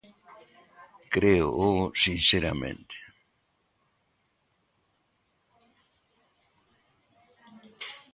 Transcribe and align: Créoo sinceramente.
Créoo 1.13 1.77
sinceramente. 2.03 2.97